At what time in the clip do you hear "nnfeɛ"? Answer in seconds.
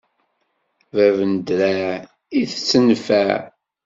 2.83-3.35